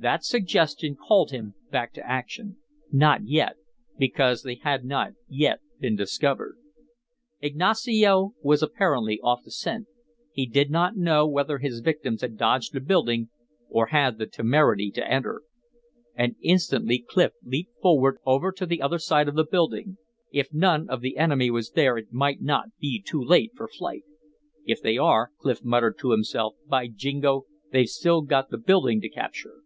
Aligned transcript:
That 0.00 0.24
suggestion 0.24 0.96
called 0.96 1.30
him 1.30 1.56
back 1.70 1.92
to 1.92 2.08
action. 2.10 2.56
Not 2.90 3.26
yet 3.26 3.56
because 3.98 4.42
they 4.42 4.54
had 4.54 4.82
not 4.82 5.12
yet 5.28 5.60
been 5.78 5.94
discovered. 5.94 6.56
Ignacio 7.42 8.32
was 8.42 8.62
apparently 8.62 9.20
off 9.20 9.42
the 9.44 9.50
scent; 9.50 9.88
he 10.32 10.46
did 10.46 10.70
not 10.70 10.96
know 10.96 11.28
whether 11.28 11.58
his 11.58 11.80
victims 11.80 12.22
had 12.22 12.38
dodged 12.38 12.72
the 12.72 12.80
building 12.80 13.28
or 13.68 13.88
had 13.88 14.16
the 14.16 14.24
temerity 14.26 14.90
to 14.92 15.06
enter. 15.06 15.42
And 16.14 16.34
instantly 16.40 17.04
Clif 17.06 17.32
leaped 17.44 17.78
forward, 17.82 18.16
over 18.24 18.52
to 18.52 18.64
the 18.64 18.80
other 18.80 18.98
side 18.98 19.28
of 19.28 19.34
the 19.34 19.44
building. 19.44 19.98
If 20.32 20.48
none 20.50 20.88
of 20.88 21.02
the 21.02 21.18
enemy 21.18 21.50
was 21.50 21.72
there 21.72 21.98
it 21.98 22.10
might 22.10 22.40
not 22.40 22.68
be 22.78 23.02
too 23.06 23.22
late 23.22 23.52
for 23.54 23.68
flight. 23.68 24.04
"If 24.64 24.80
they 24.80 24.96
are," 24.96 25.32
Clif 25.36 25.62
muttered 25.62 25.98
to 25.98 26.12
himself, 26.12 26.54
"by 26.66 26.88
jingo, 26.88 27.44
they've 27.70 27.86
still 27.86 28.22
got 28.22 28.48
the 28.48 28.56
building 28.56 29.02
to 29.02 29.10
capture." 29.10 29.56